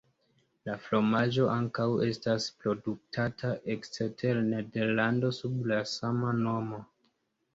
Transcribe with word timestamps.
La 0.67 0.75
fromaĝo 0.83 1.49
ankaŭ 1.55 1.85
estas 2.05 2.47
produktata 2.63 3.51
ekster 3.75 4.41
Nederlando 4.47 5.31
sub 5.41 5.71
la 5.73 5.81
sama 5.95 6.33
nomo. 6.41 6.81